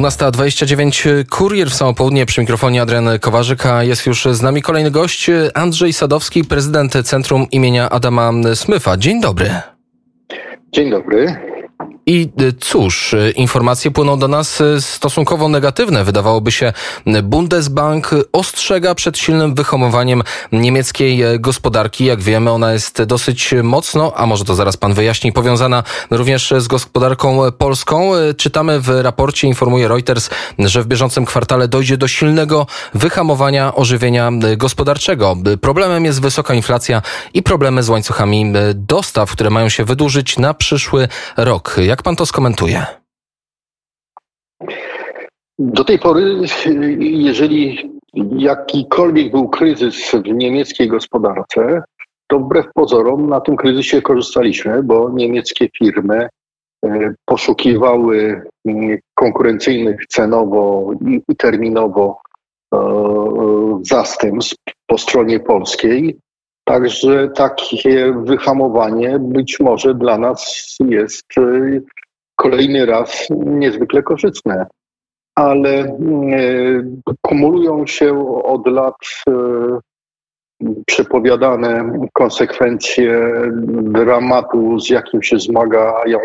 12.29 0.00 1.24
Kurier 1.28 1.70
w 1.70 1.74
samo 1.74 1.94
południe 1.94 2.26
przy 2.26 2.40
mikrofonie 2.40 2.82
Adrian 2.82 3.08
Kowarzyk, 3.20 3.66
a 3.66 3.84
jest 3.84 4.06
już 4.06 4.24
z 4.24 4.42
nami 4.42 4.62
kolejny 4.62 4.90
gość 4.90 5.30
Andrzej 5.54 5.92
Sadowski, 5.92 6.44
prezydent 6.44 6.92
Centrum 7.04 7.46
imienia 7.50 7.90
Adama 7.90 8.32
Smyfa. 8.54 8.96
Dzień 8.96 9.20
dobry. 9.20 9.50
Dzień 10.72 10.90
dobry. 10.90 11.49
I 12.10 12.28
y, 12.40 12.52
cóż, 12.52 13.12
y, 13.12 13.32
informacje 13.36 13.90
płyną 13.90 14.18
do 14.18 14.28
nas 14.28 14.60
y, 14.60 14.80
stosunkowo 14.80 15.48
negatywne. 15.48 16.04
Wydawałoby 16.04 16.52
się, 16.52 16.72
Bundesbank 17.22 18.10
ostrzega 18.32 18.94
przed 18.94 19.18
silnym 19.18 19.54
wyhamowaniem 19.54 20.22
niemieckiej 20.52 21.40
gospodarki. 21.40 22.04
Jak 22.04 22.20
wiemy, 22.20 22.50
ona 22.50 22.72
jest 22.72 23.02
dosyć 23.02 23.54
mocno, 23.62 24.12
a 24.16 24.26
może 24.26 24.44
to 24.44 24.54
zaraz 24.54 24.76
pan 24.76 24.94
wyjaśni, 24.94 25.32
powiązana 25.32 25.82
również 26.10 26.54
z 26.58 26.68
gospodarką 26.68 27.52
polską. 27.58 28.10
Czytamy 28.36 28.80
w 28.80 28.88
raporcie, 28.88 29.48
informuje 29.48 29.88
Reuters, 29.88 30.30
że 30.58 30.82
w 30.82 30.86
bieżącym 30.86 31.24
kwartale 31.24 31.68
dojdzie 31.68 31.96
do 31.96 32.08
silnego 32.08 32.66
wyhamowania 32.94 33.74
ożywienia 33.74 34.30
gospodarczego. 34.56 35.36
Problemem 35.60 36.04
jest 36.04 36.20
wysoka 36.20 36.54
inflacja 36.54 37.02
i 37.34 37.42
problemy 37.42 37.82
z 37.82 37.88
łańcuchami 37.88 38.52
dostaw, 38.74 39.32
które 39.32 39.50
mają 39.50 39.68
się 39.68 39.84
wydłużyć 39.84 40.38
na 40.38 40.54
przyszły 40.54 41.08
rok. 41.36 41.76
Jak 41.82 41.99
pan 42.02 42.16
to 42.16 42.26
skomentuje? 42.26 42.86
Do 45.58 45.84
tej 45.84 45.98
pory, 45.98 46.36
jeżeli 46.98 47.90
jakikolwiek 48.36 49.30
był 49.30 49.48
kryzys 49.48 50.10
w 50.10 50.28
niemieckiej 50.32 50.88
gospodarce, 50.88 51.82
to 52.26 52.38
wbrew 52.38 52.66
pozorom 52.74 53.28
na 53.28 53.40
tym 53.40 53.56
kryzysie 53.56 54.02
korzystaliśmy, 54.02 54.82
bo 54.82 55.10
niemieckie 55.10 55.68
firmy 55.78 56.28
e, 56.84 57.14
poszukiwały 57.24 58.42
mm, 58.64 58.98
konkurencyjnych 59.14 60.06
cenowo 60.06 60.92
i 61.28 61.36
terminowo 61.36 62.20
e, 62.74 62.78
zastępstw 63.82 64.56
po 64.86 64.98
stronie 64.98 65.40
polskiej. 65.40 66.18
Także 66.70 67.28
takie 67.28 68.12
wyhamowanie 68.12 69.18
być 69.18 69.60
może 69.60 69.94
dla 69.94 70.18
nas 70.18 70.76
jest 70.88 71.26
e, 71.38 71.80
kolejny 72.36 72.86
raz 72.86 73.26
niezwykle 73.30 74.02
korzystne. 74.02 74.66
Ale 75.34 75.70
e, 75.70 75.96
kumulują 77.20 77.86
się 77.86 78.42
od 78.44 78.66
lat 78.66 78.94
e, 79.28 79.32
przepowiadane 80.86 81.92
konsekwencje 82.12 83.30
dramatu, 83.82 84.80
z 84.80 84.90
jakim 84.90 85.22
się 85.22 85.38
zmagają 85.38 86.18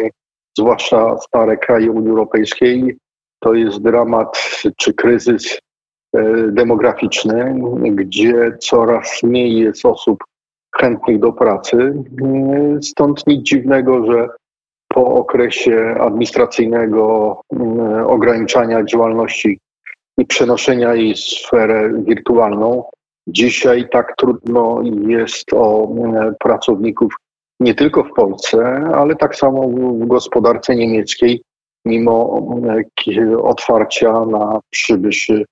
zwłaszcza 0.57 1.17
stare 1.17 1.57
kraje 1.57 1.91
Unii 1.91 2.09
Europejskiej. 2.09 2.97
To 3.39 3.53
jest 3.53 3.81
dramat 3.81 4.61
czy 4.77 4.93
kryzys 4.93 5.59
demograficzny, 6.47 7.55
gdzie 7.95 8.57
coraz 8.59 9.23
mniej 9.23 9.59
jest 9.59 9.85
osób 9.85 10.23
chętnych 10.79 11.19
do 11.19 11.33
pracy. 11.33 12.03
Stąd 12.81 13.27
nic 13.27 13.43
dziwnego, 13.43 14.05
że 14.05 14.27
po 14.87 15.05
okresie 15.05 15.95
administracyjnego 15.99 17.37
mm, 17.51 18.05
ograniczania 18.07 18.83
działalności 18.83 19.59
i 20.17 20.25
przenoszenia 20.25 20.95
jej 20.95 21.13
w 21.13 21.19
sferę 21.19 21.93
wirtualną, 22.05 22.83
dzisiaj 23.27 23.89
tak 23.91 24.13
trudno 24.17 24.81
jest 25.07 25.53
o 25.53 25.91
mm, 25.91 26.35
pracowników 26.39 27.15
nie 27.59 27.75
tylko 27.75 28.03
w 28.03 28.13
Polsce, 28.13 28.65
ale 28.95 29.15
tak 29.15 29.35
samo 29.35 29.67
w 29.67 30.07
gospodarce 30.07 30.75
niemieckiej, 30.75 31.41
mimo 31.85 32.39
mm, 32.51 33.39
otwarcia 33.39 34.25
na 34.25 34.59
przybyszy 34.69 35.45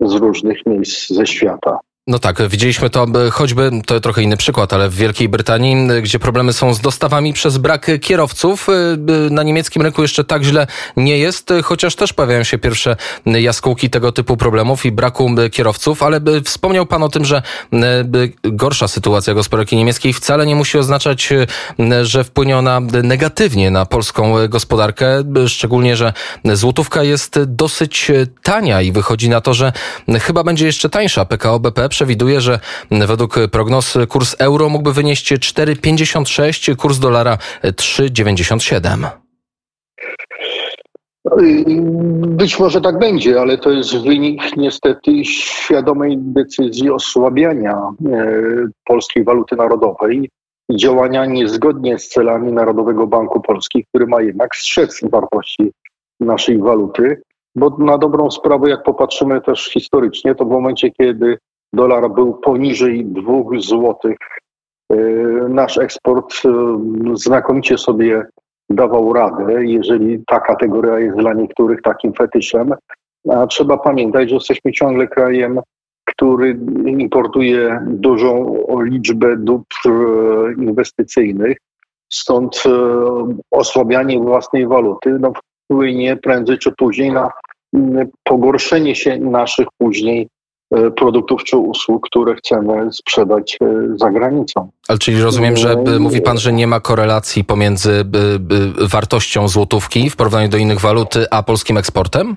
z 0.00 0.14
różnych 0.14 0.66
miejsc 0.66 1.12
ze 1.12 1.26
świata. 1.26 1.78
No 2.08 2.18
tak, 2.18 2.48
widzieliśmy 2.48 2.90
to 2.90 3.06
choćby, 3.32 3.70
to 3.86 4.00
trochę 4.00 4.22
inny 4.22 4.36
przykład, 4.36 4.72
ale 4.72 4.88
w 4.88 4.94
Wielkiej 4.94 5.28
Brytanii, 5.28 5.88
gdzie 6.02 6.18
problemy 6.18 6.52
są 6.52 6.74
z 6.74 6.80
dostawami 6.80 7.32
przez 7.32 7.58
brak 7.58 7.90
kierowców. 8.00 8.68
Y, 8.68 9.30
na 9.30 9.42
niemieckim 9.42 9.82
rynku 9.82 10.02
jeszcze 10.02 10.24
tak 10.24 10.42
źle 10.42 10.66
nie 10.96 11.18
jest, 11.18 11.52
chociaż 11.64 11.96
też 11.96 12.12
pojawiają 12.12 12.44
się 12.44 12.58
pierwsze 12.58 12.96
jaskółki 13.26 13.90
tego 13.90 14.12
typu 14.12 14.36
problemów 14.36 14.86
i 14.86 14.92
braku 14.92 15.30
kierowców, 15.52 16.02
ale 16.02 16.20
wspomniał 16.44 16.86
Pan 16.86 17.02
o 17.02 17.08
tym, 17.08 17.24
że 17.24 17.42
gorsza 18.42 18.88
sytuacja 18.88 19.34
gospodarki 19.34 19.76
niemieckiej 19.76 20.12
wcale 20.12 20.46
nie 20.46 20.56
musi 20.56 20.78
oznaczać, 20.78 21.28
że 22.02 22.24
wpłynie 22.24 22.58
ona 22.58 22.80
negatywnie 23.02 23.70
na 23.70 23.86
polską 23.86 24.48
gospodarkę, 24.48 25.22
szczególnie, 25.46 25.96
że 25.96 26.12
złotówka 26.44 27.02
jest 27.02 27.38
dosyć 27.46 28.10
tania 28.42 28.82
i 28.82 28.92
wychodzi 28.92 29.28
na 29.28 29.40
to, 29.40 29.54
że 29.54 29.72
chyba 30.20 30.44
będzie 30.44 30.66
jeszcze 30.66 30.88
tańsza 30.88 31.24
PKO 31.24 31.60
BP 31.60 31.95
przewiduje, 31.96 32.40
że 32.40 32.58
według 32.90 33.34
prognoz 33.52 33.98
kurs 34.08 34.36
euro 34.38 34.68
mógłby 34.68 34.92
wynieść 34.92 35.32
4,56, 35.32 36.76
kurs 36.76 36.98
dolara 36.98 37.38
3,97. 37.64 39.08
Być 42.26 42.58
może 42.58 42.80
tak 42.80 42.98
będzie, 42.98 43.40
ale 43.40 43.58
to 43.58 43.70
jest 43.70 44.02
wynik 44.02 44.56
niestety 44.56 45.24
świadomej 45.24 46.18
decyzji 46.18 46.90
osłabiania 46.90 47.72
e, 47.72 48.32
polskiej 48.84 49.24
waluty 49.24 49.56
narodowej 49.56 50.30
działania 50.70 51.26
niezgodnie 51.26 51.98
z 51.98 52.08
celami 52.08 52.52
Narodowego 52.52 53.06
Banku 53.06 53.40
Polski, 53.40 53.84
który 53.88 54.06
ma 54.06 54.22
jednak 54.22 54.56
strzec 54.56 55.00
wartości 55.10 55.72
naszej 56.20 56.58
waluty. 56.58 57.22
Bo 57.54 57.76
na 57.78 57.98
dobrą 57.98 58.30
sprawę, 58.30 58.70
jak 58.70 58.82
popatrzymy 58.82 59.40
też 59.40 59.64
historycznie, 59.64 60.34
to 60.34 60.44
w 60.44 60.50
momencie, 60.50 60.90
kiedy 60.90 61.38
dolar 61.76 62.10
był 62.10 62.34
poniżej 62.34 63.04
2 63.04 63.32
złotych. 63.58 64.16
E, 64.92 64.96
nasz 65.48 65.78
eksport 65.78 66.34
e, 66.44 66.48
znakomicie 67.14 67.78
sobie 67.78 68.26
dawał 68.70 69.12
radę, 69.12 69.64
jeżeli 69.64 70.24
ta 70.26 70.40
kategoria 70.40 70.98
jest 70.98 71.18
dla 71.18 71.32
niektórych 71.34 71.82
takim 71.82 72.12
fetyszem. 72.12 72.74
A 73.30 73.46
trzeba 73.46 73.78
pamiętać, 73.78 74.28
że 74.28 74.34
jesteśmy 74.34 74.72
ciągle 74.72 75.06
krajem, 75.06 75.60
który 76.04 76.58
importuje 76.86 77.80
dużą 77.86 78.56
liczbę 78.80 79.36
dóbr 79.36 79.64
e, 79.86 79.90
inwestycyjnych. 80.52 81.56
Stąd 82.12 82.62
osłabianie 83.50 84.18
własnej 84.18 84.66
waluty 84.66 85.18
no, 85.20 85.32
wpłynie 85.64 86.16
prędzej 86.16 86.58
czy 86.58 86.72
później 86.72 87.12
na 87.12 87.30
pogorszenie 88.24 88.94
się 88.94 89.18
naszych 89.18 89.66
później 89.78 90.28
produktów 90.96 91.44
czy 91.44 91.56
usług, 91.56 92.06
które 92.06 92.34
chcemy 92.34 92.92
sprzedać 92.92 93.58
e, 93.62 93.66
za 93.96 94.10
granicą. 94.10 94.68
Ale 94.88 94.98
czyli 94.98 95.22
rozumiem, 95.22 95.56
że 95.56 95.72
e, 95.72 95.98
mówi 95.98 96.22
pan, 96.22 96.38
że 96.38 96.52
nie 96.52 96.66
ma 96.66 96.80
korelacji 96.80 97.44
pomiędzy 97.44 98.04
wartością 98.90 99.48
złotówki 99.48 100.10
w 100.10 100.16
porównaniu 100.16 100.48
do 100.48 100.56
innych 100.56 100.80
walut, 100.80 101.14
a 101.30 101.42
polskim 101.42 101.76
eksportem? 101.76 102.36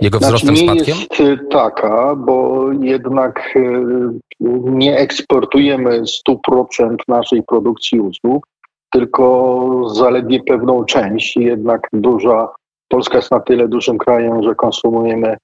Jego 0.00 0.18
znaczy, 0.18 0.34
wzrostem, 0.34 0.56
znaczy, 0.56 0.78
nie 0.78 0.94
spadkiem? 0.94 1.26
jest 1.26 1.42
taka, 1.50 2.16
bo 2.16 2.66
jednak 2.80 3.54
nie 4.64 4.98
eksportujemy 4.98 6.02
100% 6.28 6.96
naszej 7.08 7.42
produkcji 7.42 8.00
usług, 8.00 8.46
tylko 8.90 9.88
zaledwie 9.94 10.42
pewną 10.42 10.84
część. 10.84 11.36
Jednak 11.36 11.88
duża, 11.92 12.48
Polska 12.88 13.16
jest 13.16 13.30
na 13.30 13.40
tyle 13.40 13.68
dużym 13.68 13.98
krajem, 13.98 14.42
że 14.42 14.54
konsumujemy 14.54 15.28
E, 15.28 15.38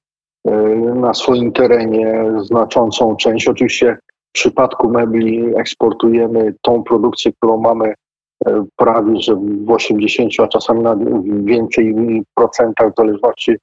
na 0.94 1.14
swoim 1.14 1.52
terenie 1.52 2.24
znaczącą 2.40 3.16
część. 3.16 3.48
Oczywiście 3.48 3.98
w 4.28 4.32
przypadku 4.32 4.90
mebli 4.90 5.56
eksportujemy 5.56 6.54
tą 6.62 6.82
produkcję, 6.82 7.32
którą 7.32 7.60
mamy 7.60 7.94
e, 8.46 8.64
prawie 8.76 9.16
że 9.20 9.36
w 9.64 9.70
80, 9.70 10.32
a 10.38 10.48
czasami 10.48 10.80
na 10.80 10.96
więcej 11.44 11.94
procentach 12.34 12.92
w 12.92 12.96
zależności 12.96 13.56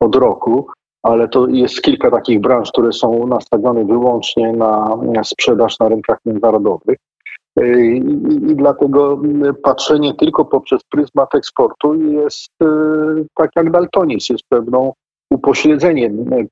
od 0.00 0.16
roku, 0.16 0.66
ale 1.02 1.28
to 1.28 1.46
jest 1.48 1.82
kilka 1.82 2.10
takich 2.10 2.40
branż, 2.40 2.68
które 2.68 2.92
są 2.92 3.26
nastawione 3.26 3.84
wyłącznie 3.84 4.52
na 4.52 5.24
sprzedaż 5.24 5.78
na 5.78 5.88
rynkach 5.88 6.18
międzynarodowych. 6.26 6.98
E, 7.58 7.80
I, 7.80 7.96
I, 8.50 8.56
dlatego 8.56 9.22
patrzenie 9.62 10.14
tylko 10.14 10.44
poprzez 10.44 10.82
pryzmat 10.90 11.34
eksportu 11.34 11.94
jest 11.94 12.50
tak 13.34 13.50
jak 13.56 13.70
daltonizm, 13.70 14.32
jest 14.32 14.44
pewną 14.48 14.92
upośledzeniem 15.34 16.30
e, 16.32 16.46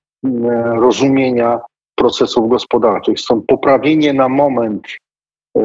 rozumienia 0.74 1.60
procesów 1.94 2.48
gospodarczych. 2.48 3.20
Stąd 3.20 3.46
poprawienie 3.46 4.12
na 4.12 4.28
moment 4.28 4.86
e, 5.56 5.62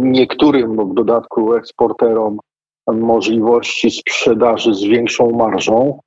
niektórym 0.00 0.90
w 0.90 0.94
dodatku 0.94 1.54
eksporterom 1.54 2.38
możliwości 2.86 3.90
sprzedaży 3.90 4.74
z 4.74 4.82
większą 4.82 5.30
marżą, 5.30 6.00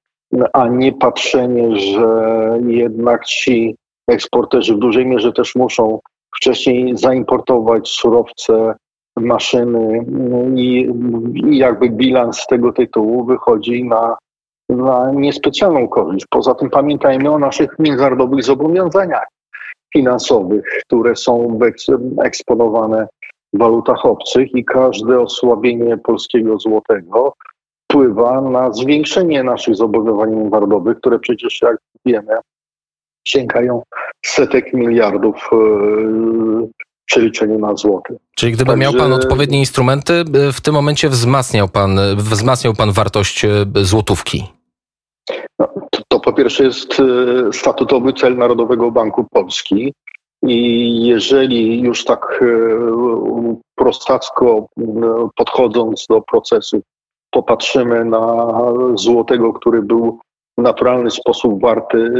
a 0.53 0.67
nie 0.67 0.93
patrzenie, 0.93 1.75
że 1.75 2.09
jednak 2.67 3.25
ci 3.25 3.75
eksporterzy 4.07 4.75
w 4.75 4.79
dużej 4.79 5.05
mierze 5.05 5.31
też 5.31 5.55
muszą 5.55 5.99
wcześniej 6.35 6.97
zaimportować 6.97 7.89
surowce, 7.89 8.75
maszyny 9.17 10.05
i, 10.55 10.89
i 11.45 11.57
jakby 11.57 11.89
bilans 11.89 12.39
z 12.39 12.47
tego 12.47 12.73
tytułu 12.73 13.25
wychodzi 13.25 13.83
na 13.83 14.17
na 14.69 15.11
niespecjalną 15.11 15.87
korzyść. 15.87 16.25
Poza 16.29 16.55
tym 16.55 16.69
pamiętajmy 16.69 17.31
o 17.31 17.39
naszych 17.39 17.79
międzynarodowych 17.79 18.43
zobowiązaniach 18.43 19.27
finansowych, 19.93 20.65
które 20.85 21.15
są 21.15 21.59
eksponowane 22.23 23.07
w 23.53 23.57
walutach 23.59 24.05
obcych 24.05 24.55
i 24.55 24.65
każde 24.65 25.19
osłabienie 25.19 25.97
polskiego 25.97 26.57
złotego 26.59 27.33
wpływa 27.83 28.41
na 28.41 28.71
zwiększenie 28.71 29.43
naszych 29.43 29.75
zobowiązań 29.75 30.35
międzynarodowych, 30.35 30.97
które 30.97 31.19
przecież, 31.19 31.61
jak 31.61 31.77
wiemy, 32.05 32.37
sięgają 33.27 33.83
setek 34.25 34.73
miliardów 34.73 35.49
e, 35.51 35.57
przeliczeniu 37.05 37.59
na 37.59 37.75
złoty. 37.75 38.17
Czyli 38.35 38.51
gdyby 38.51 38.71
Także... 38.71 38.81
miał 38.81 38.93
pan 38.93 39.13
odpowiednie 39.13 39.59
instrumenty, 39.59 40.13
e, 40.13 40.51
w 40.53 40.61
tym 40.61 40.73
momencie 40.73 41.09
wzmacniał 41.09 41.67
pan, 41.67 41.99
wzmacniał 42.17 42.73
pan 42.73 42.91
wartość 42.91 43.45
e, 43.45 43.65
złotówki? 43.75 44.43
No, 45.59 45.67
to, 45.91 46.01
to 46.07 46.19
po 46.19 46.33
pierwsze 46.33 46.63
jest 46.63 47.01
statutowy 47.51 48.13
cel 48.13 48.37
Narodowego 48.37 48.91
Banku 48.91 49.27
Polski. 49.31 49.93
I 50.47 51.05
jeżeli 51.05 51.81
już 51.81 52.05
tak 52.05 52.43
prostacko 53.75 54.67
podchodząc 55.35 56.05
do 56.09 56.21
procesu, 56.21 56.81
popatrzymy 57.31 58.05
na 58.05 58.47
złotego, 58.95 59.53
który 59.53 59.81
był 59.81 60.19
w 60.57 60.61
naturalny 60.61 61.11
sposób 61.11 61.61
warty 61.61 62.11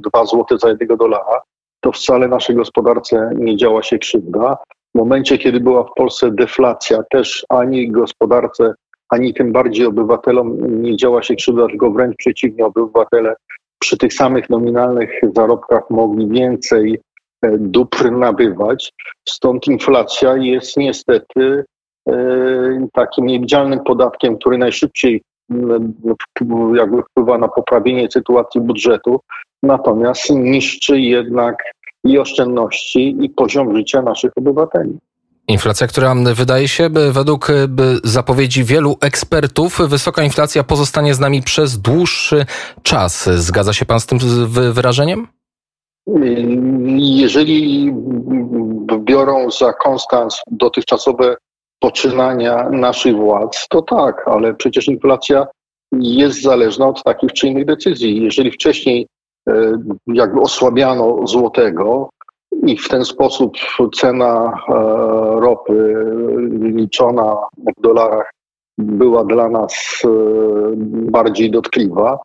2 0.00 0.22
y, 0.22 0.26
zł 0.26 0.58
za 0.58 0.68
jednego 0.68 0.96
dolara, 0.96 1.42
to 1.86 1.92
wcale 1.92 2.28
naszej 2.28 2.56
gospodarce 2.56 3.30
nie 3.34 3.56
działa 3.56 3.82
się 3.82 3.98
krzywda. 3.98 4.56
W 4.94 4.98
momencie, 4.98 5.38
kiedy 5.38 5.60
była 5.60 5.84
w 5.84 5.94
Polsce 5.96 6.30
deflacja, 6.30 7.02
też 7.10 7.46
ani 7.48 7.90
gospodarce, 7.90 8.74
ani 9.08 9.34
tym 9.34 9.52
bardziej 9.52 9.86
obywatelom 9.86 10.82
nie 10.82 10.96
działa 10.96 11.22
się 11.22 11.34
krzywda, 11.34 11.66
tylko 11.66 11.90
wręcz 11.90 12.16
przeciwnie, 12.16 12.66
obywatele 12.66 13.34
przy 13.78 13.96
tych 13.96 14.14
samych 14.14 14.50
nominalnych 14.50 15.10
zarobkach 15.36 15.82
mogli 15.90 16.28
więcej 16.28 16.98
e, 17.42 17.58
dóbr 17.58 18.12
nabywać. 18.12 18.92
Stąd 19.28 19.66
inflacja 19.66 20.36
jest 20.36 20.76
niestety 20.76 21.64
e, 22.08 22.88
takim 22.92 23.26
niewidzialnym 23.26 23.80
podatkiem, 23.80 24.38
który 24.38 24.58
najszybciej 24.58 25.22
jakby 26.74 27.02
wpływa 27.02 27.38
na 27.38 27.48
poprawienie 27.48 28.10
sytuacji 28.10 28.60
budżetu, 28.60 29.20
natomiast 29.62 30.30
niszczy 30.30 31.00
jednak 31.00 31.75
i 32.04 32.18
oszczędności, 32.18 33.16
i 33.20 33.30
poziom 33.30 33.76
życia 33.76 34.02
naszych 34.02 34.30
obywateli. 34.36 34.98
Inflacja, 35.48 35.86
która 35.86 36.14
wydaje 36.34 36.68
się, 36.68 36.88
według 37.10 37.48
zapowiedzi 38.04 38.64
wielu 38.64 38.96
ekspertów, 39.00 39.78
wysoka 39.88 40.22
inflacja 40.22 40.64
pozostanie 40.64 41.14
z 41.14 41.20
nami 41.20 41.42
przez 41.42 41.78
dłuższy 41.78 42.46
czas. 42.82 43.28
Zgadza 43.30 43.72
się 43.72 43.86
pan 43.86 44.00
z 44.00 44.06
tym 44.06 44.18
wyrażeniem? 44.72 45.26
Jeżeli 46.96 47.92
biorą 48.98 49.50
za 49.50 49.72
konstans 49.72 50.40
dotychczasowe 50.50 51.36
poczynania 51.80 52.68
naszych 52.70 53.16
władz, 53.16 53.66
to 53.70 53.82
tak, 53.82 54.28
ale 54.28 54.54
przecież 54.54 54.88
inflacja 54.88 55.46
jest 56.00 56.42
zależna 56.42 56.86
od 56.86 57.02
takich 57.02 57.32
czy 57.32 57.48
innych 57.48 57.64
decyzji. 57.64 58.24
Jeżeli 58.24 58.50
wcześniej 58.50 59.06
jakby 60.06 60.40
osłabiano 60.40 61.26
złotego 61.26 62.08
i 62.66 62.78
w 62.78 62.88
ten 62.88 63.04
sposób 63.04 63.56
cena 63.94 64.52
e, 64.68 64.72
ropy 65.40 65.94
liczona 66.60 67.36
w 67.58 67.80
dolarach 67.80 68.30
była 68.78 69.24
dla 69.24 69.48
nas 69.48 70.02
e, 70.04 70.08
bardziej 71.10 71.50
dotkliwa, 71.50 72.18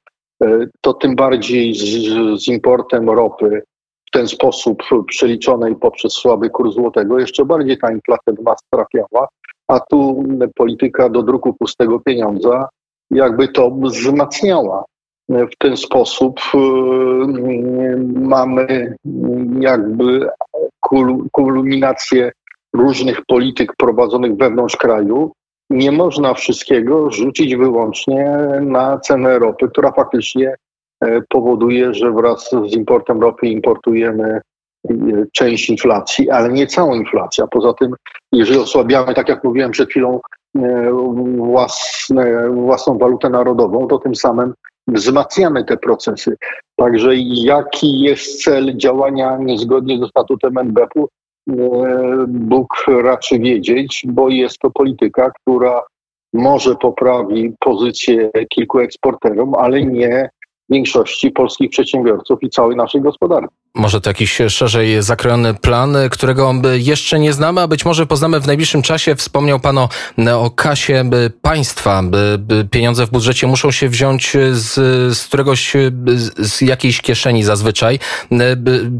to 0.81 0.93
tym 0.93 1.15
bardziej 1.15 1.75
z, 1.75 1.83
z 2.43 2.47
importem 2.47 3.09
ropy 3.09 3.61
w 4.07 4.11
ten 4.11 4.27
sposób 4.27 4.83
przeliczonej 5.07 5.75
poprzez 5.75 6.13
słaby 6.13 6.49
kurs 6.49 6.73
złotego 6.73 7.19
jeszcze 7.19 7.45
bardziej 7.45 7.77
ta 7.77 7.91
inflacja 7.91 8.33
do 8.33 8.43
nas 8.43 8.59
trafiała, 8.69 9.27
a 9.67 9.79
tu 9.79 10.23
polityka 10.55 11.09
do 11.09 11.23
druku 11.23 11.53
pustego 11.53 11.99
pieniądza 11.99 12.69
jakby 13.11 13.47
to 13.47 13.71
wzmacniała. 13.71 14.83
W 15.31 15.57
ten 15.57 15.77
sposób 15.77 16.39
y, 16.55 16.57
mamy 18.13 18.95
jakby 19.59 20.29
kulminację 21.31 22.31
różnych 22.73 23.25
polityk 23.25 23.75
prowadzonych 23.75 24.37
wewnątrz 24.37 24.77
kraju. 24.77 25.31
Nie 25.69 25.91
można 25.91 26.33
wszystkiego 26.33 27.11
rzucić 27.11 27.55
wyłącznie 27.55 28.37
na 28.61 28.99
cenę 28.99 29.39
ropy, 29.39 29.67
która 29.67 29.91
faktycznie 29.91 30.55
e, 31.01 31.21
powoduje, 31.29 31.93
że 31.93 32.11
wraz 32.11 32.49
z 32.49 32.73
importem 32.73 33.21
ropy 33.21 33.47
importujemy 33.47 34.41
e, 34.89 34.93
część 35.33 35.69
inflacji, 35.69 36.29
ale 36.29 36.49
nie 36.49 36.67
całą 36.67 36.95
inflację. 36.95 37.45
Poza 37.51 37.73
tym, 37.73 37.93
jeżeli 38.31 38.59
osłabiamy, 38.59 39.13
tak 39.13 39.29
jak 39.29 39.43
mówiłem 39.43 39.71
przed 39.71 39.89
chwilą, 39.89 40.19
E, 40.57 40.91
własne, 41.37 42.49
własną 42.49 42.97
walutę 42.97 43.29
narodową, 43.29 43.87
to 43.87 43.97
tym 43.97 44.15
samym 44.15 44.53
wzmacniamy 44.87 45.63
te 45.63 45.77
procesy. 45.77 46.37
Także 46.75 47.15
jaki 47.25 48.01
jest 48.01 48.43
cel 48.43 48.77
działania 48.77 49.37
niezgodnie 49.37 49.99
ze 49.99 50.07
statutem 50.07 50.57
NBP-u, 50.57 51.07
e, 51.07 52.25
Bóg 52.27 52.67
raczy 52.87 53.39
wiedzieć, 53.39 54.05
bo 54.07 54.29
jest 54.29 54.59
to 54.59 54.71
polityka, 54.71 55.31
która 55.41 55.81
może 56.33 56.75
poprawi 56.75 57.53
pozycję 57.59 58.31
kilku 58.49 58.79
eksporterom, 58.79 59.55
ale 59.55 59.83
nie 59.83 60.29
większości 60.69 61.31
polskich 61.31 61.69
przedsiębiorców 61.69 62.43
i 62.43 62.49
całej 62.49 62.75
naszej 62.75 63.01
gospodarki. 63.01 63.60
Może 63.75 64.01
to 64.01 64.09
jakiś 64.09 64.37
szerzej 64.47 65.03
zakrojony 65.03 65.53
plan, 65.53 65.97
którego 66.11 66.53
jeszcze 66.73 67.19
nie 67.19 67.33
znamy, 67.33 67.61
a 67.61 67.67
być 67.67 67.85
może 67.85 68.05
poznamy 68.05 68.39
w 68.39 68.47
najbliższym 68.47 68.81
czasie. 68.81 69.15
Wspomniał 69.15 69.59
Pan 69.59 69.77
o, 69.77 69.89
o 70.39 70.49
kasie 70.49 71.09
państwa. 71.41 72.03
Pieniądze 72.71 73.05
w 73.05 73.09
budżecie 73.09 73.47
muszą 73.47 73.71
się 73.71 73.89
wziąć 73.89 74.37
z, 74.51 74.73
z 75.17 75.23
któregoś, 75.23 75.73
z 76.37 76.61
jakiejś 76.61 77.01
kieszeni 77.01 77.43
zazwyczaj. 77.43 77.99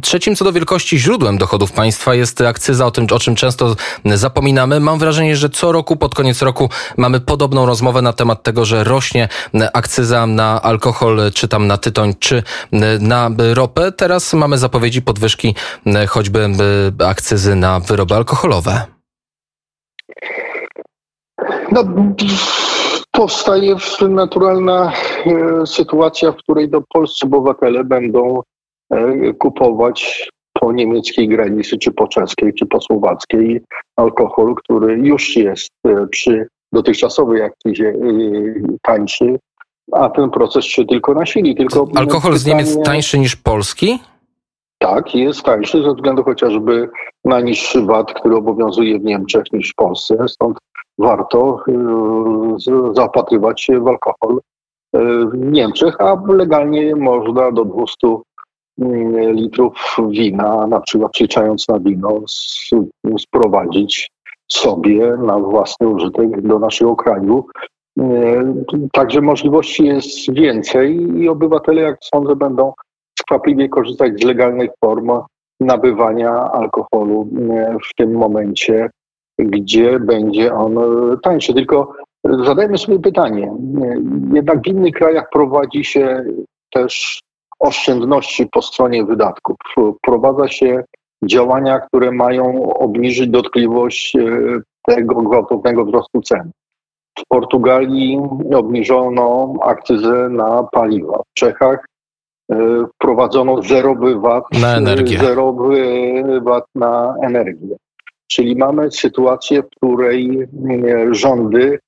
Trzecim 0.02 0.36
co 0.36 0.46
do 0.46 0.52
wielkości 0.54 1.00
źródłem 1.00 1.38
dochodów 1.38 1.72
państwa 1.72 2.16
jest 2.16 2.42
akcyza, 2.42 2.86
o 2.86 2.92
tym, 2.92 3.08
o 3.12 3.20
czym 3.20 3.36
często 3.36 3.76
zapominamy. 4.06 4.80
Mam 4.80 5.00
wrażenie, 5.00 5.36
że 5.36 5.50
co 5.50 5.72
roku, 5.72 5.96
pod 5.96 6.16
koniec 6.16 6.42
roku 6.42 6.70
mamy 6.98 7.20
podobną 7.20 7.66
rozmowę 7.66 8.02
na 8.02 8.14
temat 8.14 8.44
tego, 8.44 8.66
że 8.66 8.84
rośnie 8.84 9.30
akcyza 9.74 10.28
na 10.28 10.62
alkohol, 10.62 11.22
czy 11.34 11.48
tam 11.48 11.68
na 11.68 11.78
tytoń, 11.78 12.14
czy 12.20 12.44
na 13.00 13.30
ropę. 13.54 13.92
Teraz 13.92 14.34
mamy 14.34 14.61
zapowiedzi 14.62 15.02
podwyżki 15.02 15.56
e, 15.86 16.08
choćby 16.08 16.40
e, 16.40 17.08
akcyzy 17.08 17.56
na 17.56 17.80
wyroby 17.80 18.16
alkoholowe? 18.16 18.82
No, 21.72 21.84
powstaje 23.12 23.76
naturalna 24.10 24.92
e, 25.26 25.66
sytuacja, 25.66 26.32
w 26.32 26.36
której 26.36 26.70
do 26.70 26.82
polscy 26.94 27.26
obywatele 27.26 27.84
będą 27.84 28.42
kupować 29.40 30.30
po 30.54 30.72
niemieckiej 30.72 31.28
granicy, 31.28 31.78
czy 31.78 31.92
po 31.92 32.08
czeskiej, 32.08 32.54
czy 32.54 32.66
po 32.66 32.82
słowackiej 32.82 33.62
alkohol, 33.96 34.56
który 34.56 34.98
już 34.98 35.36
jest 35.36 35.70
przy 36.12 36.48
dotychczasowej 36.74 37.42
akcyzie 37.42 37.94
tańszy, 38.82 39.40
a 39.92 40.10
ten 40.10 40.30
proces 40.30 40.66
się 40.66 40.86
tylko 40.86 41.14
nasili. 41.14 41.56
Tylko 41.56 41.88
alkohol 41.96 42.34
pytanie... 42.34 42.40
z 42.40 42.46
Niemiec 42.46 42.86
tańszy 42.86 43.20
niż 43.20 43.36
polski? 43.36 44.00
Tak, 44.82 45.16
jest 45.16 45.44
tańszy 45.44 45.84
ze 45.84 45.94
względu 45.94 46.24
chociażby 46.24 46.90
na 47.26 47.42
niższy 47.42 47.82
VAT, 47.82 48.14
który 48.14 48.36
obowiązuje 48.36 49.00
w 49.00 49.04
Niemczech 49.04 49.44
niż 49.54 49.72
w 49.72 49.76
Polsce. 49.76 50.28
Stąd 50.28 50.58
warto 50.98 51.60
y, 51.68 52.94
zaopatrywać 52.94 53.62
się 53.62 53.80
w 53.80 53.88
alkohol 53.88 54.40
y, 54.96 55.00
w 55.26 55.38
Niemczech, 55.38 56.02
a 56.02 56.24
legalnie 56.28 56.96
można 56.96 57.52
do 57.52 57.66
200 57.66 58.08
y, 58.08 58.14
litrów 59.34 59.98
wina, 60.10 60.68
na 60.68 60.80
przykład 60.80 61.12
przeliczając 61.12 61.68
na 61.68 61.80
wino, 61.80 62.22
sprowadzić 63.20 64.12
sobie 64.48 65.18
na 65.18 65.40
własny 65.40 65.88
użytek 65.88 66.42
do 66.42 66.60
naszego 66.60 66.96
kraju. 66.96 67.46
Także 68.92 69.22
możliwości 69.22 69.86
jest 69.86 70.34
więcej 70.34 71.20
i 71.20 71.30
obywatele, 71.30 71.82
jak 71.82 71.98
sądzę, 72.14 72.36
będą 72.36 72.74
skwapliwie 73.32 73.70
korzystać 73.70 74.20
z 74.20 74.24
legalnych 74.24 74.70
form 74.86 75.12
nabywania 75.60 76.32
alkoholu 76.32 77.30
e, 77.52 77.78
w 77.90 77.96
tym 77.96 78.12
momencie, 78.12 78.90
gdzie 79.40 80.00
będzie 80.00 80.54
on 80.54 80.76
tańszy. 81.24 81.54
Tylko 81.54 81.94
zadajmy 82.24 82.78
sobie 82.78 83.00
pytanie. 83.00 83.54
Jednak 84.34 84.62
w 84.62 84.68
innych 84.68 84.94
krajach 84.94 85.30
prowadzi 85.32 85.84
się 85.84 86.24
też 86.74 87.22
oszczędności 87.60 88.48
po 88.52 88.62
stronie 88.62 89.06
wydatków. 89.06 89.56
Wprowadza 89.98 90.48
się 90.48 90.84
działania, 91.24 91.80
które 91.80 92.12
mają 92.12 92.74
obniżyć 92.74 93.30
dotkliwość 93.30 94.16
e, 94.16 94.22
tego 94.88 95.16
gwałtownego 95.16 95.86
wzrostu 95.86 96.22
cen. 96.22 96.52
W 97.20 97.24
Portugalii 97.28 98.20
obniżono 98.56 99.54
akcyzę 99.62 100.30
na 100.30 100.64
paliwa. 100.64 101.18
W 101.18 101.34
Czechach 101.34 101.86
wprowadzono 103.12 103.64
zerowy 103.64 104.20
VAT 104.20 104.44
na 104.62 104.76
energię. 104.76 105.20
zerowy 105.20 106.24
VAT 106.42 106.66
na 106.76 107.16
energię. 107.22 107.76
Czyli 108.28 108.56
mamy 108.56 108.92
sytuację, 108.92 109.64
w 109.64 109.70
której 109.70 110.48
rządy 111.12 111.80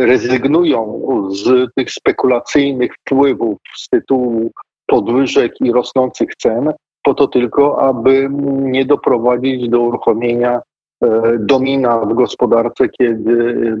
rezygnują 0.00 1.00
z 1.30 1.74
tych 1.74 1.90
spekulacyjnych 1.90 2.92
wpływów 3.00 3.58
z 3.76 3.88
tytułu 3.88 4.50
podwyżek 4.86 5.52
i 5.60 5.72
rosnących 5.72 6.28
cen, 6.36 6.72
po 7.02 7.14
to 7.14 7.26
tylko, 7.26 7.80
aby 7.82 8.28
nie 8.50 8.84
doprowadzić 8.84 9.68
do 9.68 9.80
uruchomienia 9.80 10.60
e, 11.04 11.38
domina 11.38 11.98
w 11.98 12.14
gospodarce, 12.14 12.88
kiedy 12.88 13.76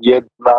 jedna, 0.00 0.54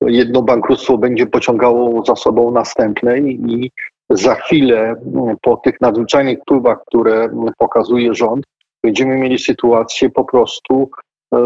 jedno 0.00 0.42
bankructwo 0.42 0.98
będzie 0.98 1.26
pociągało 1.26 2.04
za 2.04 2.16
sobą 2.16 2.50
następne 2.50 3.18
i 3.18 3.70
za 4.12 4.34
chwilę 4.34 4.94
po 5.42 5.56
tych 5.56 5.80
nadzwyczajnych 5.80 6.38
wpływach, 6.38 6.78
które 6.86 7.28
pokazuje 7.58 8.14
rząd, 8.14 8.44
będziemy 8.82 9.16
mieli 9.16 9.38
sytuację 9.38 10.10
po 10.10 10.24
prostu 10.24 10.90
e, 11.34 11.38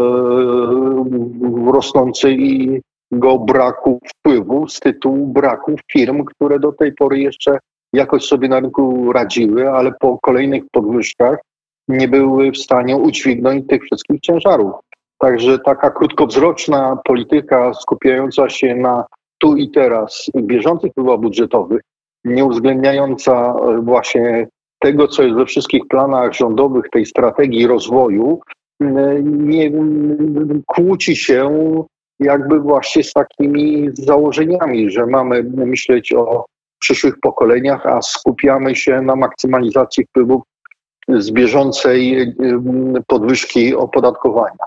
rosnącego 1.73 3.39
braku 3.39 3.99
wpływu 4.07 4.67
z 4.67 4.79
tytułu 4.79 5.27
braku 5.27 5.75
firm, 5.91 6.25
które 6.25 6.59
do 6.59 6.71
tej 6.71 6.93
pory 6.93 7.19
jeszcze 7.19 7.59
jakoś 7.93 8.25
sobie 8.25 8.47
na 8.47 8.59
rynku 8.59 9.13
radziły, 9.13 9.69
ale 9.69 9.91
po 9.99 10.17
kolejnych 10.21 10.63
podwyżkach 10.71 11.39
nie 11.87 12.07
były 12.07 12.51
w 12.51 12.57
stanie 12.57 12.97
udźwignąć 12.97 13.67
tych 13.67 13.83
wszystkich 13.83 14.21
ciężarów. 14.21 14.71
Także 15.19 15.59
taka 15.59 15.89
krótkowzroczna 15.89 16.97
polityka 17.05 17.73
skupiająca 17.73 18.49
się 18.49 18.75
na 18.75 19.05
tu 19.37 19.55
i 19.55 19.71
teraz 19.71 20.31
bieżących 20.35 20.91
wpływach 20.91 21.19
budżetowych, 21.19 21.81
nie 22.27 22.45
uwzględniająca 22.45 23.53
właśnie 23.81 24.47
tego, 24.79 25.07
co 25.07 25.23
jest 25.23 25.35
we 25.35 25.45
wszystkich 25.45 25.87
planach 25.87 26.33
rządowych, 26.33 26.89
tej 26.91 27.05
strategii 27.05 27.67
rozwoju, 27.67 28.39
nie 29.21 29.71
kłóci 30.65 31.15
się 31.15 31.49
jakby 32.19 32.59
właśnie 32.59 33.03
z 33.03 33.13
takimi 33.13 33.89
założeniami, 33.93 34.91
że 34.91 35.05
mamy 35.05 35.43
myśleć 35.43 36.13
o 36.13 36.45
przyszłych 36.79 37.19
pokoleniach, 37.21 37.85
a 37.85 38.01
skupiamy 38.01 38.75
się 38.75 39.01
na 39.01 39.15
maksymalizacji 39.15 40.05
wpływów 40.05 40.41
z 41.09 41.31
bieżącej 41.31 42.33
podwyżki 43.07 43.75
opodatkowania. 43.75 44.65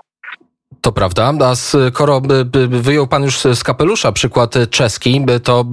To 0.81 0.91
prawda, 0.91 1.33
a 1.45 1.55
skoro 1.55 2.21
wyjął 2.69 3.07
pan 3.07 3.23
już 3.23 3.39
z 3.39 3.63
kapelusza 3.63 4.11
przykład 4.11 4.55
czeski, 4.69 5.25
to 5.43 5.65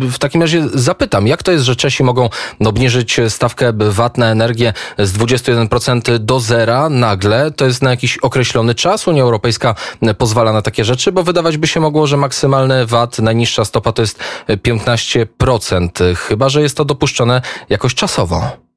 w 0.00 0.18
takim 0.18 0.40
razie 0.42 0.68
zapytam, 0.74 1.26
jak 1.26 1.42
to 1.42 1.52
jest, 1.52 1.64
że 1.64 1.76
Czesi 1.76 2.04
mogą 2.04 2.28
obniżyć 2.64 3.20
stawkę 3.28 3.72
VAT 3.72 4.18
na 4.18 4.26
energię 4.26 4.72
z 4.98 5.12
21% 5.12 6.18
do 6.18 6.40
zera 6.40 6.88
nagle? 6.88 7.50
To 7.50 7.66
jest 7.66 7.82
na 7.82 7.90
jakiś 7.90 8.18
określony 8.18 8.74
czas? 8.74 9.08
Unia 9.08 9.22
Europejska 9.22 9.74
pozwala 10.18 10.52
na 10.52 10.62
takie 10.62 10.84
rzeczy, 10.84 11.12
bo 11.12 11.22
wydawać 11.22 11.56
by 11.56 11.66
się 11.66 11.80
mogło, 11.80 12.06
że 12.06 12.16
maksymalny 12.16 12.86
VAT, 12.86 13.18
najniższa 13.18 13.64
stopa 13.64 13.92
to 13.92 14.02
jest 14.02 14.18
15%, 14.48 16.16
chyba 16.16 16.48
że 16.48 16.62
jest 16.62 16.76
to 16.76 16.84
dopuszczone 16.84 17.42
jakoś 17.68 17.94
czasowo. 17.94 18.69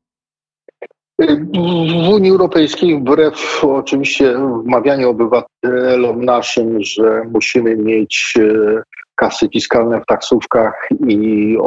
W 1.28 2.10
Unii 2.14 2.32
Europejskiej, 2.32 3.00
wbrew 3.00 3.66
oczywiście 3.66 4.36
wmawianiu 4.64 5.10
obywatelom 5.10 6.26
naszym, 6.26 6.82
że 6.82 7.22
musimy 7.34 7.76
mieć 7.76 8.34
e, 8.40 8.82
kasy 9.16 9.50
fiskalne 9.50 10.02
w 10.02 10.06
taksówkach 10.06 10.88
i 11.08 11.58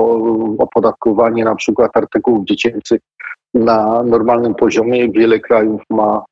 opodatkowanie 0.59 1.45
na 1.45 1.55
przykład 1.55 1.97
artykułów 1.97 2.45
dziecięcych 2.45 3.01
na 3.55 4.03
normalnym 4.03 4.55
poziomie. 4.55 5.09
Wiele 5.13 5.41
krajów 5.41 5.83
ma 5.91 6.25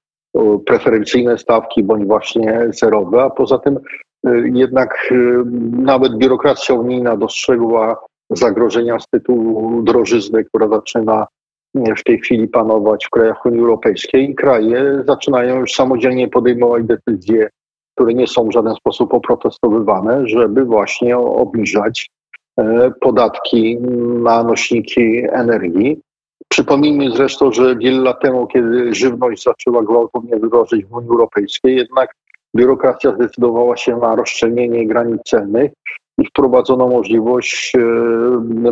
preferencyjne 0.67 1.39
stawki 1.39 1.83
bądź 1.83 2.07
właśnie 2.07 2.67
zerowe, 2.71 3.23
a 3.23 3.31
poza 3.31 3.59
tym 3.59 3.79
e, 4.27 4.31
jednak 4.49 4.95
e, 5.11 5.15
nawet 5.73 6.17
biurokracja 6.17 6.75
unijna 6.75 7.17
dostrzegła 7.17 8.05
zagrożenia 8.31 9.01
z 9.01 9.07
tytułu 9.09 9.83
drożyzny, 9.83 10.45
która 10.45 10.69
zaczyna 10.69 11.27
w 11.75 12.05
tej 12.05 12.21
chwili 12.21 12.49
panować 12.49 13.07
w 13.07 13.11
krajach 13.11 13.47
Unii 13.47 13.61
Europejskiej 13.61 14.31
i 14.31 14.35
kraje 14.35 15.03
zaczynają 15.07 15.61
już 15.61 15.73
samodzielnie 15.73 16.29
podejmować 16.29 16.85
decyzje, 16.85 17.49
które 17.95 18.15
nie 18.15 18.27
są 18.27 18.49
w 18.49 18.53
żaden 18.53 18.75
sposób 18.75 19.15
oprotestowywane, 19.15 20.29
żeby 20.29 20.65
właśnie 20.65 21.19
obniżać 21.19 22.11
e, 22.59 22.91
podatki 23.01 23.77
na 24.23 24.43
nośniki 24.43 25.23
energii. 25.33 26.01
Przypomnijmy 26.49 27.11
zresztą, 27.11 27.53
że 27.53 27.77
wiele 27.77 28.01
lat 28.01 28.23
temu, 28.23 28.47
kiedy 28.47 28.95
żywność 28.95 29.43
zaczęła 29.43 29.83
gwałtownie 29.83 30.37
drożyć 30.37 30.85
w 30.85 30.93
Unii 30.93 31.11
Europejskiej, 31.11 31.77
jednak 31.77 32.15
biurokracja 32.57 33.15
zdecydowała 33.15 33.77
się 33.77 33.97
na 33.97 34.17
rozszczelnienie 34.17 34.87
granic 34.87 35.23
celnych 35.27 35.73
i 36.19 36.27
wprowadzono 36.27 36.89
możliwość 36.89 37.73
e, 37.77 37.81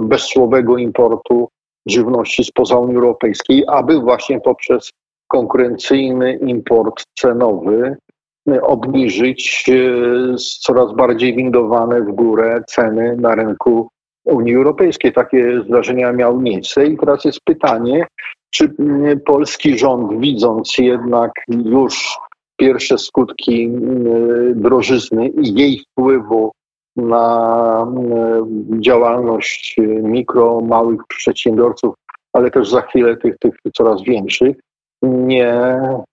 bezsłowego 0.01 0.79
importu 0.79 1.49
żywności 1.87 2.45
spoza 2.45 2.77
Unii 2.77 2.97
Europejskiej, 2.97 3.65
aby 3.67 4.01
właśnie 4.01 4.41
poprzez 4.41 4.93
konkurencyjny 5.29 6.39
import 6.47 7.05
cenowy 7.19 7.97
e, 8.49 8.63
obniżyć 8.63 9.65
e, 9.69 10.37
coraz 10.61 10.93
bardziej 10.93 11.37
windowane 11.37 12.01
w 12.03 12.13
górę 12.13 12.63
ceny 12.67 13.17
na 13.17 13.35
rynku 13.35 13.89
Unii 14.25 14.55
Europejskiej. 14.55 15.13
Takie 15.13 15.63
zdarzenia 15.67 16.13
miały 16.13 16.43
miejsce 16.43 16.87
i 16.87 16.99
teraz 16.99 17.25
jest 17.25 17.41
pytanie, 17.45 18.07
czy 18.51 18.75
polski 19.27 19.79
rząd, 19.79 20.21
widząc 20.21 20.79
jednak 20.79 21.33
już 21.49 22.19
pierwsze 22.57 22.99
skutki 22.99 23.71
drożyzny 24.55 25.29
i 25.29 25.55
jej 25.55 25.79
wpływu 25.79 26.53
na 26.97 27.87
e, 27.87 28.43
działalność 28.81 29.77
mikro, 30.03 30.61
małych 30.61 31.01
przedsiębiorców, 31.09 31.95
ale 32.33 32.51
też 32.51 32.71
za 32.71 32.81
chwilę 32.81 33.17
tych, 33.17 33.39
tych 33.39 33.55
coraz 33.77 34.03
większych, 34.03 34.57
nie 35.03 35.55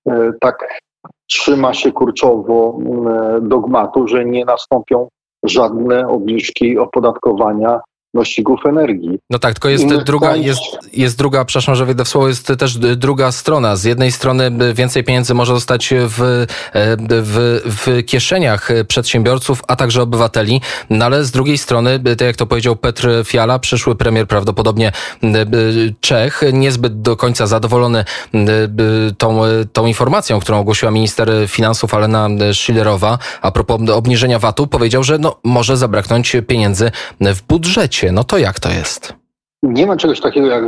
e, 0.09 0.31
tak 0.41 0.81
trzyma 1.27 1.74
się 1.74 1.91
kurczowo 1.91 2.77
e, 2.79 3.39
dogmatu, 3.41 4.07
że 4.07 4.25
nie 4.25 4.45
nastąpią 4.45 5.07
żadne 5.43 6.07
obniżki 6.07 6.77
opodatkowania 6.77 7.79
nośników 8.13 8.60
energii. 8.66 9.20
No 9.30 9.39
tak, 9.39 9.54
tylko 9.54 9.70
jest 9.70 9.86
druga, 10.06 10.36
jest, 10.36 10.62
jest 10.94 11.18
druga, 11.18 11.46
przepraszam, 11.46 11.75
że 11.75 11.86
wejdę 11.86 12.06
w 12.06 12.08
słowo, 12.08 12.28
jest 12.28 12.51
też 12.60 12.78
druga 12.78 13.32
strona. 13.32 13.75
Z 13.75 13.84
jednej 13.84 14.12
strony 14.12 14.51
więcej 14.74 15.04
pieniędzy 15.04 15.34
może 15.34 15.54
zostać 15.54 15.94
w, 15.94 16.22
e, 16.22 16.46
w, 17.10 17.62
w 17.66 18.06
kieszeniach 18.06 18.70
przedsiębiorców, 18.88 19.62
a 19.68 19.75
także 19.75 20.01
obywateli, 20.01 20.62
no 20.89 21.06
ale 21.06 21.24
z 21.24 21.32
drugiej 21.32 21.58
strony, 21.58 22.00
tak 22.00 22.22
jak 22.22 22.36
to 22.36 22.46
powiedział 22.46 22.75
Petr 22.75 23.10
Fiala, 23.25 23.60
przyszły 23.60 23.96
premier 23.96 24.28
prawdopodobnie 24.28 24.92
Czech, 26.00 26.42
niezbyt 26.54 27.01
do 27.01 27.18
końca 27.18 27.48
zadowolony 27.48 28.06
tą, 29.18 29.42
tą 29.74 29.86
informacją, 29.86 30.39
którą 30.39 30.60
ogłosiła 30.60 30.92
minister 30.92 31.32
finansów 31.48 31.94
Alena 31.94 32.30
Schillerowa 32.54 33.18
a 33.42 33.51
propos 33.51 33.89
obniżenia 33.89 34.39
VAT-u, 34.39 34.68
powiedział, 34.68 35.04
że 35.04 35.18
no, 35.18 35.39
może 35.44 35.78
zabraknąć 35.78 36.36
pieniędzy 36.48 36.92
w 37.22 37.42
budżecie 37.42 37.99
no 38.12 38.24
to 38.24 38.38
jak 38.38 38.60
to 38.60 38.70
jest? 38.70 39.13
Nie 39.63 39.88
ma 39.88 39.98
czegoś 39.98 40.22
takiego 40.22 40.48
jak 40.48 40.63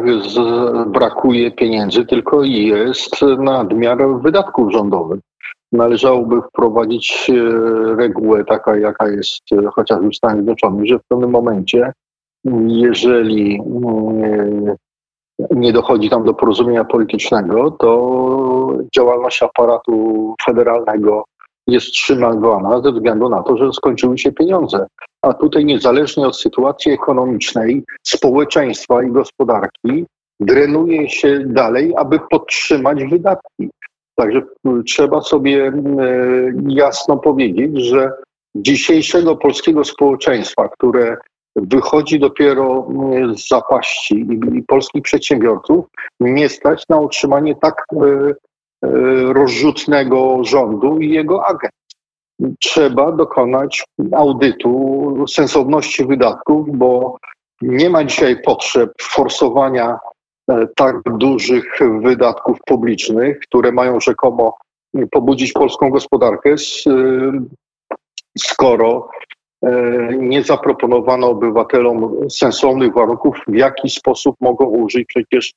brakuje 0.92 1.52
pieniędzy, 1.52 2.06
tylko 2.06 2.44
jest 2.44 3.22
nadmiar 3.38 4.22
wydatków 4.22 4.72
rządowych. 4.72 5.20
Należałoby 5.72 6.42
wprowadzić 6.42 7.30
e, 7.30 7.96
regułę 7.96 8.46
taka, 8.46 8.78
jaka 8.78 9.10
jest 9.10 9.42
e, 9.52 9.68
chociażby 9.76 10.10
w 10.10 10.16
Stanach 10.16 10.36
Zjednoczonych, 10.36 10.88
że 10.88 11.00
w 11.00 11.08
pewnym 11.08 11.30
momencie, 11.30 11.94
jeżeli 12.68 13.62
e, 13.62 14.76
nie 15.52 15.74
dochodzi 15.74 16.10
tam 16.10 16.24
do 16.24 16.34
porozumienia 16.34 16.86
politycznego, 16.86 17.72
to 17.72 18.78
działalność 18.96 19.44
aparatu 19.44 20.36
federalnego 20.46 21.24
jest 21.68 21.88
wstrzymywana 21.88 22.82
ze 22.82 22.92
względu 22.92 23.30
na 23.30 23.44
to, 23.44 23.58
że 23.58 23.74
skończyły 23.74 24.18
się 24.18 24.32
pieniądze. 24.32 24.88
A 25.22 25.34
tutaj 25.34 25.66
niezależnie 25.66 26.28
od 26.28 26.38
sytuacji 26.38 26.92
ekonomicznej, 26.92 27.84
społeczeństwa 28.04 29.04
i 29.04 29.12
gospodarki, 29.12 30.06
drenuje 30.40 31.10
się 31.10 31.40
dalej, 31.46 31.94
aby 31.98 32.20
podtrzymać 32.32 33.04
wydatki. 33.06 33.70
Także 34.16 34.42
trzeba 34.86 35.22
sobie 35.22 35.74
jasno 36.68 37.18
powiedzieć, 37.18 37.86
że 37.86 38.12
dzisiejszego 38.56 39.36
polskiego 39.36 39.84
społeczeństwa, 39.84 40.70
które 40.70 41.18
wychodzi 41.56 42.20
dopiero 42.20 42.88
z 43.36 43.48
zapaści 43.48 44.28
i, 44.56 44.64
polskich 44.64 45.02
przedsiębiorców, 45.04 45.86
nie 46.20 46.50
stać 46.50 46.84
na 46.90 47.00
utrzymanie 47.00 47.56
tak 47.56 47.86
E, 47.94 48.34
rozrzutnego 49.34 50.44
rządu 50.44 51.00
i 51.00 51.10
jego 51.10 51.46
agent. 51.46 51.74
trzeba 52.60 53.12
dokonać 53.12 53.84
audytu 54.12 55.26
sensowności 55.28 56.06
wydatków, 56.06 56.68
bo 56.78 57.18
nie 57.62 57.90
ma 57.90 58.04
dzisiaj 58.04 58.42
potrzeb 58.42 58.92
forsowania 59.02 60.00
e, 60.52 60.68
tak 60.76 60.96
dużych 61.06 61.80
wydatków 62.02 62.58
publicznych, 62.66 63.40
które 63.40 63.72
mają 63.72 64.00
rzekomo 64.00 64.58
pobudzić 65.12 65.52
polską 65.52 65.90
gospodarkę, 65.90 66.56
skoro 68.38 69.10
e, 69.64 69.72
nie 70.18 70.44
zaproponowano 70.44 71.30
obywatelom 71.30 72.30
sensownych 72.30 72.94
warunków, 72.94 73.38
w 73.48 73.56
jaki 73.56 73.90
sposób 73.90 74.36
mogą 74.42 74.66
użyć 74.66 75.06
przecież 75.08 75.54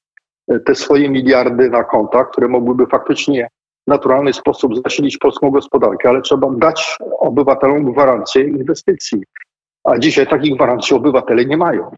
te 0.65 0.75
swoje 0.75 1.11
miliardy 1.11 1.71
na 1.71 1.85
kontach, 1.85 2.31
które 2.31 2.49
mogłyby 2.49 2.87
faktycznie 2.87 3.49
w 3.87 3.91
naturalny 3.91 4.33
sposób 4.33 4.73
zasilić 4.85 5.19
polską 5.19 5.51
gospodarkę, 5.51 6.09
ale 6.09 6.21
trzeba 6.21 6.51
dać 6.51 6.99
obywatelom 7.19 7.93
gwarancję 7.93 8.43
inwestycji. 8.43 9.23
A 9.85 9.99
dzisiaj 9.99 10.27
takich 10.27 10.55
gwarancji 10.55 10.97
obywatele 10.97 11.45
nie 11.45 11.57
mają. 11.57 11.91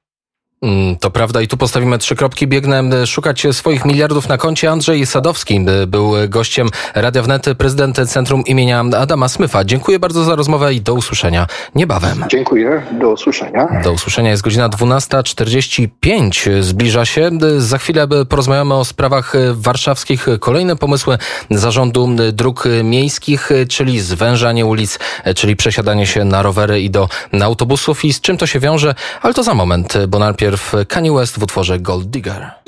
Mm, 0.62 0.96
to 0.96 1.10
prawda 1.10 1.40
i 1.40 1.48
tu 1.48 1.56
postawimy 1.56 1.98
trzy 1.98 2.16
kropki. 2.16 2.46
Biegnę 2.46 2.80
e, 2.80 3.06
szukać 3.06 3.46
swoich 3.52 3.84
miliardów 3.84 4.28
na 4.28 4.38
koncie. 4.38 4.70
Andrzej 4.70 5.06
Sadowski 5.06 5.60
e, 5.82 5.86
był 5.86 6.12
gościem 6.28 6.68
Radia 6.94 7.22
Wnet, 7.22 7.46
prezydent 7.58 7.96
Centrum 8.06 8.44
imienia 8.44 8.80
Adama 8.80 9.28
Smyfa. 9.28 9.64
Dziękuję 9.64 9.98
bardzo 9.98 10.24
za 10.24 10.34
rozmowę 10.34 10.74
i 10.74 10.80
do 10.80 10.94
usłyszenia 10.94 11.46
niebawem. 11.74 12.24
Dziękuję, 12.30 12.82
do 13.00 13.10
usłyszenia. 13.10 13.80
Do 13.84 13.92
usłyszenia 13.92 14.30
jest 14.30 14.42
godzina 14.42 14.68
12.45. 14.68 16.62
Zbliża 16.62 17.04
się. 17.04 17.30
Za 17.58 17.78
chwilę 17.78 18.06
porozmawiamy 18.28 18.74
o 18.74 18.84
sprawach 18.84 19.32
warszawskich. 19.52 20.26
Kolejne 20.40 20.76
pomysły 20.76 21.18
zarządu 21.50 22.08
dróg 22.32 22.64
miejskich, 22.84 23.50
czyli 23.68 24.00
zwężanie 24.00 24.66
ulic, 24.66 24.98
czyli 25.36 25.56
przesiadanie 25.56 26.06
się 26.06 26.24
na 26.24 26.42
rowery 26.42 26.80
i 26.80 26.90
do 26.90 27.08
autobusów 27.42 28.04
i 28.04 28.12
z 28.12 28.20
czym 28.20 28.36
to 28.36 28.46
się 28.46 28.60
wiąże, 28.60 28.94
ale 29.22 29.34
to 29.34 29.42
za 29.42 29.54
moment, 29.54 29.94
bo 30.08 30.18
najpierw 30.50 30.86
Kanye 30.88 31.12
West 31.12 31.38
w 31.38 31.42
utworze 31.42 31.78
Gold 31.78 32.10
Digger. 32.10 32.65